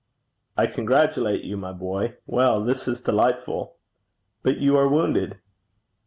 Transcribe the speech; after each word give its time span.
'I 0.57 0.65
congratulate 0.65 1.43
you, 1.43 1.57
my 1.57 1.71
boy. 1.73 2.17
Well, 2.25 2.63
this 2.63 2.87
is 2.87 3.01
delightful! 3.01 3.77
But 4.41 4.57
you 4.57 4.75
are 4.75 4.87
wounded.' 4.89 5.37